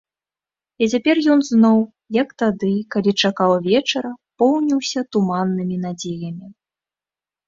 [0.83, 1.79] І цяпер ён зноў,
[2.21, 4.11] як тады, калі чакаў вечара,
[4.45, 6.47] поўніўся туманнымі надзеямі.